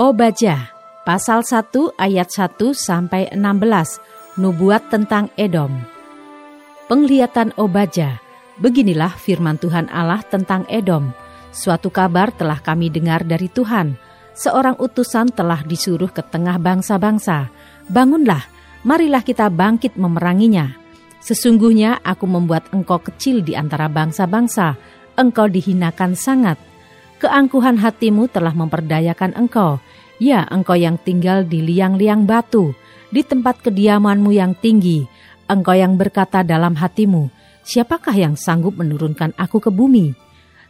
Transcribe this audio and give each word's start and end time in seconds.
Obajah, 0.00 0.72
pasal 1.04 1.44
1 1.44 1.76
ayat 2.00 2.32
1 2.32 2.56
sampai 2.72 3.28
16, 3.36 4.00
nubuat 4.40 4.88
tentang 4.88 5.28
Edom. 5.36 5.76
Penglihatan 6.88 7.52
Obajah, 7.60 8.16
beginilah 8.64 9.12
firman 9.20 9.60
Tuhan 9.60 9.92
Allah 9.92 10.24
tentang 10.24 10.64
Edom. 10.72 11.12
Suatu 11.52 11.92
kabar 11.92 12.32
telah 12.32 12.64
kami 12.64 12.88
dengar 12.88 13.28
dari 13.28 13.52
Tuhan. 13.52 14.00
Seorang 14.32 14.80
utusan 14.80 15.36
telah 15.36 15.60
disuruh 15.68 16.08
ke 16.08 16.24
tengah 16.24 16.56
bangsa-bangsa. 16.56 17.52
Bangunlah, 17.92 18.48
marilah 18.88 19.20
kita 19.20 19.52
bangkit 19.52 20.00
memeranginya. 20.00 20.80
Sesungguhnya 21.20 22.00
aku 22.00 22.24
membuat 22.24 22.72
engkau 22.72 23.04
kecil 23.04 23.44
di 23.44 23.52
antara 23.52 23.84
bangsa-bangsa. 23.92 24.80
Engkau 25.20 25.44
dihinakan 25.44 26.16
sangat. 26.16 26.56
Keangkuhan 27.20 27.76
hatimu 27.76 28.32
telah 28.32 28.56
memperdayakan 28.56 29.36
engkau 29.36 29.76
Ya, 30.20 30.44
engkau 30.52 30.76
yang 30.76 31.00
tinggal 31.00 31.48
di 31.48 31.64
liang-liang 31.64 32.28
batu, 32.28 32.76
di 33.08 33.24
tempat 33.24 33.64
kediamanmu 33.64 34.36
yang 34.36 34.52
tinggi, 34.52 35.08
engkau 35.48 35.72
yang 35.72 35.96
berkata 35.96 36.44
dalam 36.44 36.76
hatimu, 36.76 37.32
siapakah 37.64 38.12
yang 38.12 38.36
sanggup 38.36 38.76
menurunkan 38.76 39.32
aku 39.40 39.64
ke 39.64 39.72
bumi? 39.72 40.12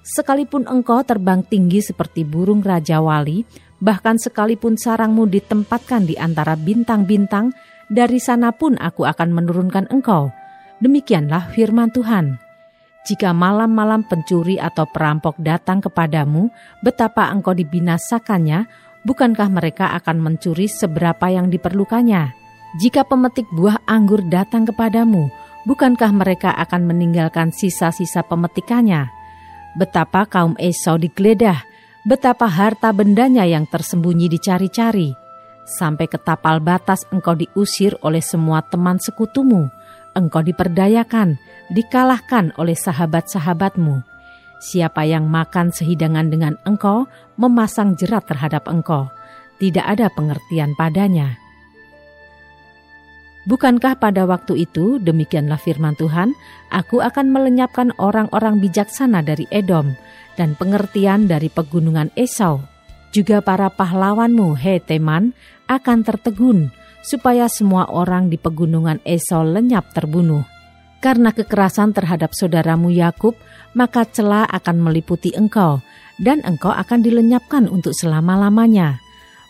Sekalipun 0.06 0.70
engkau 0.70 1.02
terbang 1.02 1.42
tinggi 1.42 1.82
seperti 1.82 2.22
burung 2.22 2.62
Raja 2.62 3.02
Wali, 3.02 3.42
bahkan 3.82 4.22
sekalipun 4.22 4.78
sarangmu 4.78 5.26
ditempatkan 5.26 6.06
di 6.06 6.14
antara 6.14 6.54
bintang-bintang, 6.54 7.50
dari 7.90 8.22
sana 8.22 8.54
pun 8.54 8.78
aku 8.78 9.02
akan 9.02 9.34
menurunkan 9.34 9.90
engkau. 9.90 10.30
Demikianlah 10.78 11.50
firman 11.52 11.90
Tuhan. 11.90 12.38
Jika 13.00 13.32
malam-malam 13.34 14.06
pencuri 14.06 14.60
atau 14.60 14.86
perampok 14.86 15.34
datang 15.40 15.82
kepadamu, 15.82 16.52
betapa 16.84 17.32
engkau 17.32 17.56
dibinasakannya, 17.56 18.68
bukankah 19.04 19.48
mereka 19.48 19.92
akan 19.96 20.20
mencuri 20.20 20.68
seberapa 20.68 21.30
yang 21.32 21.48
diperlukannya? 21.48 22.34
Jika 22.78 23.02
pemetik 23.02 23.50
buah 23.50 23.82
anggur 23.88 24.22
datang 24.30 24.62
kepadamu, 24.62 25.26
bukankah 25.66 26.14
mereka 26.14 26.54
akan 26.54 26.86
meninggalkan 26.86 27.50
sisa-sisa 27.50 28.22
pemetikannya? 28.22 29.10
Betapa 29.74 30.26
kaum 30.26 30.54
Esau 30.58 30.98
digeledah, 30.98 31.58
betapa 32.06 32.46
harta 32.46 32.94
bendanya 32.94 33.42
yang 33.46 33.66
tersembunyi 33.66 34.30
dicari-cari. 34.30 35.14
Sampai 35.66 36.10
ke 36.10 36.18
tapal 36.18 36.58
batas 36.58 37.06
engkau 37.14 37.38
diusir 37.38 37.94
oleh 38.02 38.22
semua 38.22 38.62
teman 38.66 38.98
sekutumu, 38.98 39.70
engkau 40.18 40.42
diperdayakan, 40.42 41.38
dikalahkan 41.70 42.50
oleh 42.58 42.74
sahabat-sahabatmu 42.74 44.10
Siapa 44.60 45.08
yang 45.08 45.24
makan 45.24 45.72
sehidangan 45.72 46.28
dengan 46.28 46.54
engkau 46.68 47.08
memasang 47.40 47.96
jerat 47.96 48.28
terhadap 48.28 48.68
engkau. 48.68 49.08
Tidak 49.56 49.84
ada 49.84 50.12
pengertian 50.12 50.76
padanya. 50.76 51.40
Bukankah 53.48 53.96
pada 53.96 54.28
waktu 54.28 54.68
itu, 54.68 55.00
demikianlah 55.00 55.56
firman 55.56 55.96
Tuhan, 55.96 56.36
aku 56.68 57.00
akan 57.00 57.32
melenyapkan 57.32 57.88
orang-orang 57.96 58.60
bijaksana 58.60 59.24
dari 59.24 59.48
Edom 59.48 59.96
dan 60.36 60.52
pengertian 60.60 61.24
dari 61.24 61.48
pegunungan 61.48 62.12
Esau. 62.20 62.60
Juga 63.16 63.40
para 63.40 63.72
pahlawanmu, 63.72 64.60
he 64.60 64.76
Teman, 64.84 65.32
akan 65.72 66.04
tertegun, 66.04 66.68
supaya 67.00 67.48
semua 67.48 67.88
orang 67.88 68.28
di 68.28 68.36
pegunungan 68.36 69.00
Esau 69.08 69.40
lenyap 69.40 69.88
terbunuh. 69.96 70.59
Karena 71.00 71.32
kekerasan 71.32 71.96
terhadap 71.96 72.36
saudaramu 72.36 72.92
Yakub, 72.92 73.32
maka 73.72 74.04
celah 74.04 74.44
akan 74.52 74.84
meliputi 74.84 75.32
engkau, 75.32 75.80
dan 76.20 76.44
engkau 76.44 76.68
akan 76.68 77.00
dilenyapkan 77.00 77.64
untuk 77.72 77.96
selama-lamanya. 77.96 79.00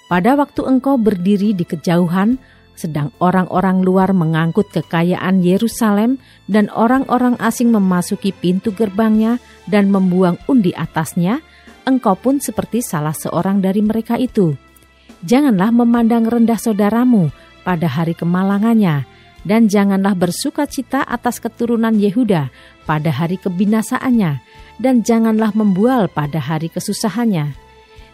Pada 0.07 0.39
waktu 0.39 0.63
engkau 0.63 0.95
berdiri 0.95 1.51
di 1.51 1.67
kejauhan, 1.67 2.39
sedang 2.79 3.11
orang-orang 3.19 3.83
luar 3.83 4.15
mengangkut 4.15 4.71
kekayaan 4.71 5.43
Yerusalem, 5.43 6.23
dan 6.47 6.71
orang-orang 6.71 7.35
asing 7.43 7.75
memasuki 7.75 8.31
pintu 8.31 8.71
gerbangnya 8.71 9.43
dan 9.67 9.91
membuang 9.91 10.39
undi 10.47 10.71
atasnya, 10.71 11.43
engkau 11.83 12.15
pun 12.15 12.39
seperti 12.39 12.79
salah 12.79 13.13
seorang 13.15 13.59
dari 13.59 13.83
mereka 13.83 14.15
itu. 14.15 14.55
Janganlah 15.27 15.75
memandang 15.75 16.25
rendah 16.31 16.57
saudaramu 16.57 17.29
pada 17.67 17.91
hari 17.91 18.17
kemalangannya, 18.17 19.05
dan 19.45 19.73
janganlah 19.73 20.13
bersuka 20.13 20.69
cita 20.69 21.01
atas 21.05 21.41
keturunan 21.41 21.97
Yehuda 21.97 22.53
pada 22.85 23.11
hari 23.11 23.41
kebinasaannya, 23.41 24.41
dan 24.81 25.05
janganlah 25.05 25.53
membual 25.57 26.09
pada 26.09 26.41
hari 26.41 26.69
kesusahannya. 26.69 27.57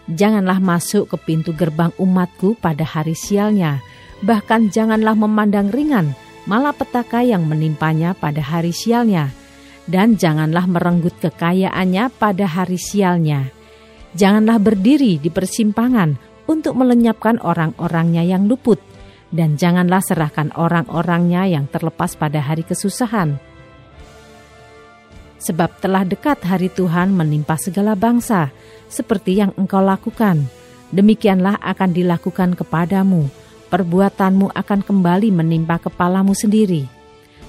Janganlah 0.06 0.62
masuk 0.62 1.10
ke 1.10 1.16
pintu 1.18 1.50
gerbang 1.50 1.90
umatku 1.98 2.54
pada 2.62 2.86
hari 2.86 3.18
sialnya, 3.18 3.82
bahkan 4.22 4.70
janganlah 4.70 5.18
memandang 5.18 5.74
ringan 5.74 6.14
malapetaka 6.46 7.26
yang 7.26 7.42
menimpanya 7.42 8.14
pada 8.14 8.38
hari 8.38 8.70
sialnya, 8.70 9.34
dan 9.90 10.14
janganlah 10.14 10.66
merenggut 10.70 11.18
kekayaannya 11.18 12.10
pada 12.14 12.46
hari 12.46 12.78
sialnya. 12.78 13.50
Janganlah 14.14 14.62
berdiri 14.62 15.18
di 15.18 15.28
persimpangan 15.28 16.16
untuk 16.46 16.78
melenyapkan 16.78 17.42
orang-orangnya 17.42 18.22
yang 18.22 18.46
luput, 18.46 18.78
dan 19.36 19.60
janganlah 19.60 20.00
serahkan 20.00 20.56
orang-orangnya 20.56 21.44
yang 21.44 21.68
terlepas 21.68 22.16
pada 22.16 22.40
hari 22.40 22.64
kesusahan. 22.64 23.36
Sebab 25.36 25.78
telah 25.84 26.02
dekat 26.08 26.40
hari 26.48 26.72
Tuhan 26.72 27.12
menimpa 27.12 27.60
segala 27.60 27.92
bangsa, 27.92 28.50
seperti 28.88 29.36
yang 29.38 29.52
engkau 29.60 29.84
lakukan. 29.84 30.48
Demikianlah 30.90 31.60
akan 31.60 31.92
dilakukan 31.92 32.56
kepadamu, 32.56 33.28
perbuatanmu 33.68 34.56
akan 34.56 34.80
kembali 34.80 35.28
menimpa 35.30 35.76
kepalamu 35.76 36.32
sendiri. 36.32 36.88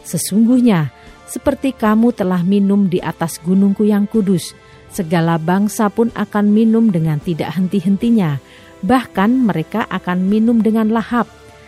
Sesungguhnya, 0.03 0.91
seperti 1.27 1.71
kamu 1.71 2.11
telah 2.11 2.43
minum 2.43 2.91
di 2.91 2.99
atas 2.99 3.39
gunungku 3.39 3.87
yang 3.87 4.03
kudus, 4.03 4.51
segala 4.91 5.39
bangsa 5.39 5.87
pun 5.87 6.11
akan 6.15 6.51
minum 6.51 6.91
dengan 6.91 7.19
tidak 7.23 7.55
henti-hentinya, 7.55 8.39
bahkan 8.83 9.31
mereka 9.31 9.85
akan 9.91 10.27
minum 10.27 10.59
dengan 10.63 10.91
lahap, 10.91 11.27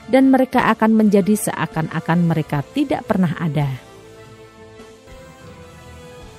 dan 0.09 0.33
mereka 0.33 0.65
akan 0.73 0.97
menjadi 0.97 1.37
seakan-akan 1.37 2.19
mereka 2.25 2.65
tidak 2.73 3.05
pernah 3.05 3.37
ada. 3.37 3.69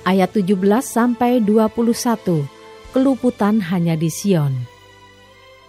Ayat 0.03 0.35
17 0.35 0.59
sampai 0.83 1.39
21. 1.39 2.43
Keluputan 2.91 3.63
hanya 3.71 3.95
di 3.95 4.11
Sion. 4.11 4.51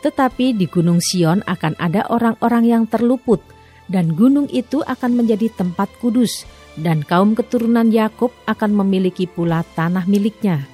Tetapi 0.02 0.58
di 0.58 0.66
Gunung 0.66 0.98
Sion 0.98 1.46
akan 1.46 1.78
ada 1.78 2.02
orang-orang 2.10 2.66
yang 2.66 2.84
terluput 2.90 3.38
dan 3.86 4.18
gunung 4.18 4.50
itu 4.50 4.82
akan 4.82 5.22
menjadi 5.22 5.46
tempat 5.54 5.86
kudus 6.02 6.42
dan 6.74 7.06
kaum 7.06 7.38
keturunan 7.38 7.86
Yakub 7.92 8.34
akan 8.50 8.74
memiliki 8.82 9.30
pula 9.30 9.62
tanah 9.78 10.08
miliknya. 10.10 10.66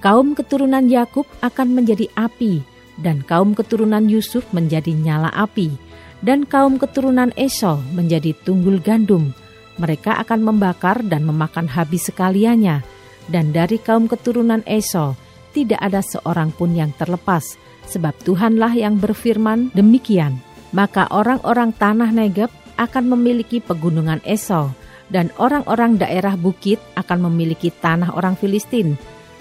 Kaum 0.00 0.32
keturunan 0.32 0.88
Yakub 0.88 1.28
akan 1.44 1.76
menjadi 1.76 2.08
api 2.16 2.64
dan 2.96 3.20
kaum 3.20 3.52
keturunan 3.52 4.08
Yusuf 4.08 4.48
menjadi 4.56 4.96
nyala 4.96 5.28
api 5.34 5.89
dan 6.20 6.44
kaum 6.44 6.76
keturunan 6.76 7.32
Esau 7.36 7.80
menjadi 7.96 8.36
tunggul 8.44 8.80
gandum. 8.80 9.32
Mereka 9.80 10.20
akan 10.20 10.40
membakar 10.44 11.00
dan 11.00 11.24
memakan 11.24 11.64
habis 11.64 12.12
sekaliannya, 12.12 12.84
dan 13.32 13.52
dari 13.52 13.80
kaum 13.80 14.08
keturunan 14.08 14.60
Esau 14.68 15.16
tidak 15.56 15.80
ada 15.80 16.04
seorang 16.04 16.52
pun 16.52 16.76
yang 16.76 16.92
terlepas, 16.94 17.56
sebab 17.88 18.12
Tuhanlah 18.22 18.76
yang 18.76 19.00
berfirman 19.00 19.72
demikian. 19.72 20.38
Maka 20.70 21.10
orang-orang 21.10 21.74
tanah 21.74 22.14
Negeb 22.14 22.52
akan 22.78 23.04
memiliki 23.16 23.58
pegunungan 23.58 24.22
Esau, 24.22 24.70
dan 25.10 25.34
orang-orang 25.40 25.98
daerah 25.98 26.38
bukit 26.38 26.78
akan 26.94 27.26
memiliki 27.32 27.74
tanah 27.74 28.14
orang 28.14 28.38
Filistin. 28.38 28.94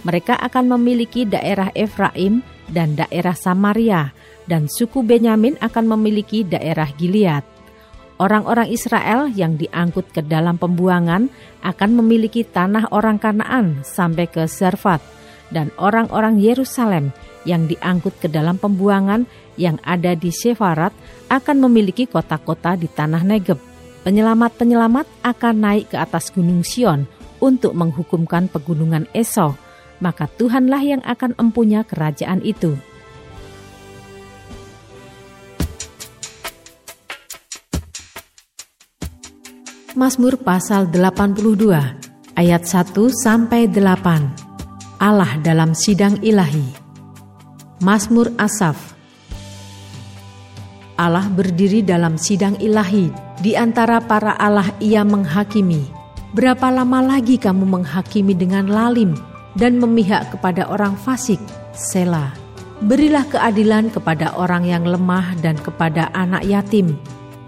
Mereka 0.08 0.34
akan 0.40 0.80
memiliki 0.80 1.28
daerah 1.28 1.70
Efraim 1.76 2.42
dan 2.70 2.98
daerah 2.98 3.34
Samaria, 3.34 4.14
dan 4.46 4.66
suku 4.70 5.06
Benyamin 5.06 5.58
akan 5.62 5.86
memiliki 5.98 6.46
daerah 6.46 6.90
Gilead. 6.98 7.46
Orang-orang 8.20 8.68
Israel 8.68 9.32
yang 9.32 9.56
diangkut 9.56 10.12
ke 10.12 10.20
dalam 10.20 10.60
pembuangan 10.60 11.32
akan 11.64 11.90
memiliki 12.04 12.44
tanah 12.44 12.92
orang 12.92 13.16
Kanaan 13.16 13.80
sampai 13.82 14.28
ke 14.28 14.44
Serfat, 14.44 15.00
dan 15.50 15.72
orang-orang 15.80 16.38
Yerusalem 16.38 17.16
yang 17.48 17.66
diangkut 17.66 18.20
ke 18.20 18.28
dalam 18.28 18.60
pembuangan 18.60 19.24
yang 19.56 19.80
ada 19.88 20.16
di 20.16 20.32
Sefarat 20.32 20.92
akan 21.32 21.58
memiliki 21.64 22.06
kota-kota 22.08 22.76
di 22.76 22.92
tanah 22.92 23.24
Negeb. 23.24 23.60
Penyelamat-penyelamat 24.04 25.08
akan 25.24 25.56
naik 25.60 25.92
ke 25.92 25.98
atas 26.00 26.32
gunung 26.32 26.64
Sion 26.64 27.08
untuk 27.40 27.76
menghukumkan 27.76 28.48
pegunungan 28.52 29.08
Esau, 29.16 29.56
maka 30.00 30.28
Tuhanlah 30.28 30.84
yang 30.84 31.04
akan 31.04 31.36
empunya 31.36 31.84
kerajaan 31.84 32.44
itu. 32.44 32.76
Mazmur 40.00 40.40
pasal 40.40 40.88
82 40.88 42.40
ayat 42.40 42.64
1 42.64 42.96
sampai 43.12 43.68
8. 43.68 45.00
Allah 45.00 45.32
dalam 45.44 45.76
sidang 45.76 46.16
ilahi. 46.24 46.64
Mazmur 47.84 48.32
Asaf. 48.40 48.96
Allah 51.00 51.28
berdiri 51.32 51.80
dalam 51.80 52.20
sidang 52.20 52.60
ilahi, 52.60 53.12
di 53.40 53.56
antara 53.56 54.04
para 54.04 54.36
Allah 54.36 54.68
ia 54.84 55.04
menghakimi. 55.08 55.88
Berapa 56.36 56.72
lama 56.72 57.00
lagi 57.00 57.40
kamu 57.40 57.64
menghakimi 57.64 58.36
dengan 58.36 58.68
lalim 58.68 59.16
dan 59.58 59.82
memihak 59.82 60.30
kepada 60.36 60.70
orang 60.70 60.94
fasik? 61.00 61.40
Sela. 61.74 62.36
Berilah 62.80 63.28
keadilan 63.28 63.92
kepada 63.92 64.36
orang 64.40 64.64
yang 64.64 64.88
lemah 64.88 65.36
dan 65.44 65.60
kepada 65.60 66.08
anak 66.16 66.48
yatim. 66.48 66.96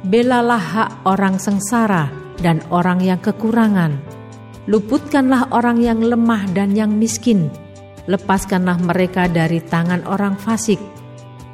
Belalah 0.02 0.60
hak 0.60 0.92
orang 1.08 1.38
sengsara 1.38 2.10
dan 2.42 2.60
orang 2.74 3.00
yang 3.00 3.22
kekurangan. 3.22 3.96
Luputkanlah 4.68 5.54
orang 5.56 5.80
yang 5.80 6.02
lemah 6.02 6.50
dan 6.52 6.74
yang 6.76 6.98
miskin. 6.98 7.48
Lepaskanlah 8.10 8.82
mereka 8.82 9.30
dari 9.30 9.62
tangan 9.62 10.04
orang 10.10 10.36
fasik. 10.36 10.82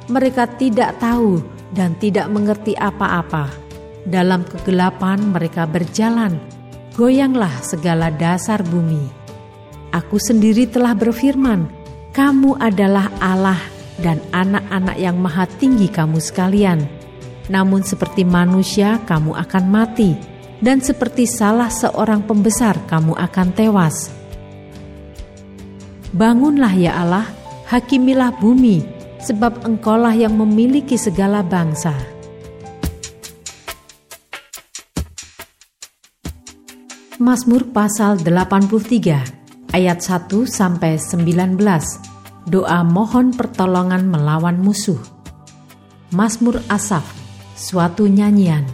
Mereka 0.08 0.56
tidak 0.56 0.96
tahu 0.98 1.38
dan 1.76 1.94
tidak 2.00 2.26
mengerti 2.32 2.72
apa-apa. 2.72 3.52
Dalam 4.08 4.42
kegelapan 4.48 5.20
mereka 5.28 5.68
berjalan. 5.68 6.40
Goyanglah 6.96 7.52
segala 7.62 8.08
dasar 8.10 8.64
bumi. 8.64 9.17
Aku 9.92 10.20
sendiri 10.20 10.68
telah 10.68 10.92
berfirman, 10.92 11.68
"Kamu 12.12 12.60
adalah 12.60 13.08
Allah 13.18 13.60
dan 14.00 14.20
anak-anak 14.36 14.96
yang 15.00 15.16
maha 15.16 15.48
tinggi 15.48 15.88
kamu 15.88 16.20
sekalian." 16.20 16.84
Namun, 17.48 17.80
seperti 17.80 18.28
manusia, 18.28 19.00
kamu 19.08 19.32
akan 19.32 19.64
mati 19.72 20.12
dan 20.60 20.84
seperti 20.84 21.24
salah 21.24 21.72
seorang 21.72 22.26
pembesar 22.26 22.76
kamu 22.84 23.16
akan 23.16 23.48
tewas. 23.56 24.12
Bangunlah 26.12 26.72
ya 26.76 26.92
Allah, 27.00 27.26
hakimilah 27.72 28.36
bumi, 28.36 28.84
sebab 29.24 29.64
engkaulah 29.64 30.12
yang 30.12 30.36
memiliki 30.36 30.96
segala 31.00 31.40
bangsa. 31.40 31.96
Mazmur 37.18 37.66
pasal 37.74 38.14
83 38.22 39.37
ayat 39.72 40.00
1 40.00 40.48
sampai 40.48 40.96
19. 40.96 41.60
Doa 42.48 42.80
mohon 42.80 43.36
pertolongan 43.36 44.08
melawan 44.08 44.56
musuh. 44.56 44.96
Mazmur 46.08 46.64
Asaf, 46.72 47.04
suatu 47.52 48.08
nyanyian. 48.08 48.64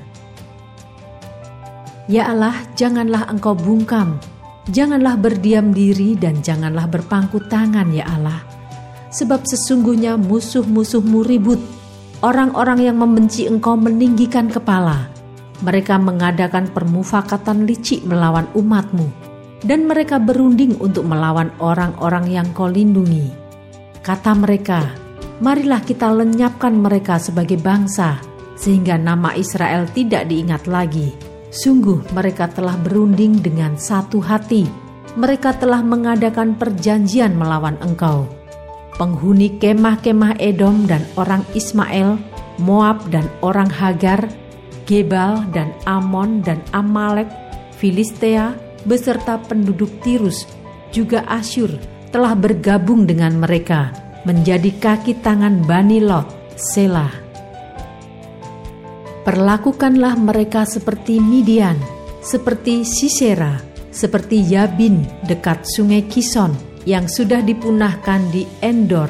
Ya 2.07 2.31
Allah, 2.31 2.55
janganlah 2.79 3.27
engkau 3.27 3.59
bungkam, 3.59 4.23
janganlah 4.71 5.19
berdiam 5.19 5.75
diri 5.75 6.15
dan 6.15 6.45
janganlah 6.45 6.87
berpangku 6.87 7.43
tangan 7.51 7.91
ya 7.91 8.07
Allah. 8.07 8.45
Sebab 9.11 9.43
sesungguhnya 9.43 10.15
musuh-musuhmu 10.15 11.27
ribut, 11.27 11.59
orang-orang 12.23 12.87
yang 12.87 13.03
membenci 13.03 13.51
engkau 13.51 13.75
meninggikan 13.75 14.47
kepala. 14.47 15.11
Mereka 15.65 15.99
mengadakan 15.99 16.71
permufakatan 16.71 17.67
licik 17.67 18.07
melawan 18.07 18.47
umatmu, 18.55 19.34
dan 19.65 19.89
mereka 19.89 20.21
berunding 20.21 20.77
untuk 20.79 21.09
melawan 21.09 21.51
orang-orang 21.59 22.29
yang 22.29 22.49
kau 22.53 22.69
lindungi. 22.69 23.33
Kata 24.05 24.37
mereka, 24.37 24.93
marilah 25.41 25.81
kita 25.81 26.13
lenyapkan 26.13 26.77
mereka 26.77 27.17
sebagai 27.17 27.57
bangsa, 27.57 28.21
sehingga 28.55 29.01
nama 29.01 29.33
Israel 29.35 29.89
tidak 29.91 30.29
diingat 30.29 30.69
lagi.' 30.69 31.35
Sungguh 31.55 32.03
mereka 32.11 32.51
telah 32.51 32.75
berunding 32.75 33.39
dengan 33.39 33.79
satu 33.79 34.19
hati. 34.19 34.67
Mereka 35.15 35.63
telah 35.63 35.87
mengadakan 35.87 36.59
perjanjian 36.59 37.39
melawan 37.39 37.79
engkau. 37.79 38.27
Penghuni 38.99 39.63
kemah-kemah 39.63 40.43
Edom 40.43 40.91
dan 40.91 41.07
orang 41.15 41.47
Ismail, 41.55 42.19
Moab 42.59 43.07
dan 43.15 43.31
orang 43.39 43.71
Hagar, 43.71 44.27
Gebal 44.83 45.47
dan 45.55 45.71
Amon 45.87 46.43
dan 46.43 46.59
Amalek, 46.75 47.31
Filistea, 47.79 48.59
beserta 48.85 49.41
penduduk 49.41 50.01
Tirus, 50.05 50.47
juga 50.95 51.27
Asyur 51.27 51.75
telah 52.15 52.39
bergabung 52.39 53.05
dengan 53.05 53.35
mereka 53.43 53.91
menjadi 54.25 54.71
kaki 54.81 55.21
tangan 55.21 55.67
Bani 55.67 56.01
Lot, 56.01 56.57
Selah. 56.57 57.13
Perlakukanlah 59.25 60.15
mereka 60.21 60.69
seperti 60.69 61.19
Midian, 61.19 61.77
seperti 62.21 62.85
Sisera, 62.85 63.57
seperti 63.89 64.45
Yabin 64.45 65.05
dekat 65.25 65.65
sungai 65.65 66.05
Kison 66.05 66.53
yang 66.85 67.09
sudah 67.09 67.41
dipunahkan 67.41 68.21
di 68.29 68.45
Endor, 68.61 69.09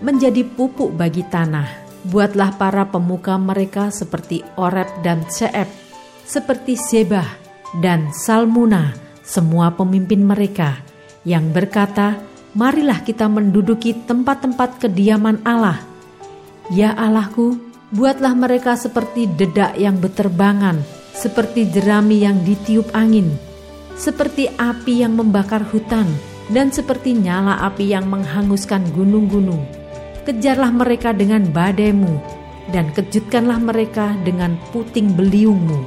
menjadi 0.00 0.44
pupuk 0.44 0.96
bagi 0.96 1.24
tanah. 1.28 1.68
Buatlah 2.08 2.56
para 2.56 2.88
pemuka 2.88 3.36
mereka 3.36 3.92
seperti 3.92 4.40
Oreb 4.56 4.88
dan 5.04 5.28
Seeb, 5.28 5.68
seperti 6.24 6.80
Zebah 6.80 7.28
dan 7.84 8.08
Salmuna, 8.16 8.96
semua 9.30 9.70
pemimpin 9.78 10.26
mereka 10.26 10.82
yang 11.22 11.54
berkata, 11.54 12.18
Marilah 12.50 13.06
kita 13.06 13.30
menduduki 13.30 13.94
tempat-tempat 13.94 14.82
kediaman 14.82 15.38
Allah. 15.46 15.78
Ya 16.74 16.90
Allahku, 16.98 17.70
Buatlah 17.90 18.38
mereka 18.38 18.78
seperti 18.78 19.26
dedak 19.26 19.74
yang 19.74 19.98
beterbangan, 19.98 20.78
seperti 21.10 21.66
jerami 21.74 22.22
yang 22.22 22.38
ditiup 22.46 22.86
angin, 22.94 23.34
seperti 23.98 24.46
api 24.46 25.02
yang 25.02 25.18
membakar 25.18 25.66
hutan, 25.66 26.06
dan 26.54 26.70
seperti 26.70 27.18
nyala 27.18 27.58
api 27.66 27.90
yang 27.90 28.06
menghanguskan 28.06 28.86
gunung-gunung. 28.94 29.66
Kejarlah 30.22 30.70
mereka 30.70 31.10
dengan 31.10 31.50
badaimu, 31.50 32.14
dan 32.70 32.94
kejutkanlah 32.94 33.58
mereka 33.58 34.14
dengan 34.22 34.54
puting 34.70 35.18
beliungmu. 35.18 35.82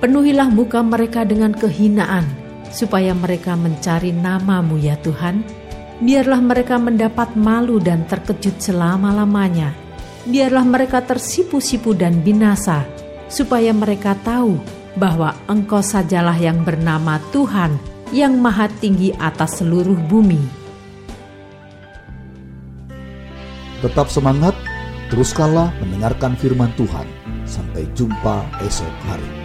Penuhilah 0.00 0.48
muka 0.48 0.80
mereka 0.80 1.28
dengan 1.28 1.52
kehinaan, 1.52 2.24
supaya 2.74 3.14
mereka 3.14 3.54
mencari 3.54 4.10
namamu 4.10 4.74
ya 4.82 4.98
Tuhan. 4.98 5.46
Biarlah 6.02 6.42
mereka 6.42 6.74
mendapat 6.82 7.38
malu 7.38 7.78
dan 7.78 8.02
terkejut 8.10 8.58
selama-lamanya 8.58 9.84
biarlah 10.24 10.64
mereka 10.64 11.04
tersipu-sipu 11.04 11.92
dan 11.92 12.24
binasa, 12.24 12.84
supaya 13.28 13.70
mereka 13.76 14.16
tahu 14.24 14.56
bahwa 14.96 15.36
Engkau 15.50 15.84
sajalah 15.84 16.36
yang 16.36 16.64
bernama 16.64 17.20
Tuhan 17.30 17.76
yang 18.14 18.38
Maha 18.40 18.70
Tinggi 18.80 19.12
atas 19.16 19.60
seluruh 19.60 19.96
bumi. 20.08 20.40
Tetap 23.84 24.08
semangat, 24.08 24.56
teruskanlah 25.12 25.68
mendengarkan 25.84 26.40
firman 26.40 26.72
Tuhan. 26.72 27.04
Sampai 27.44 27.84
jumpa 27.92 28.48
esok 28.64 28.94
hari. 29.04 29.43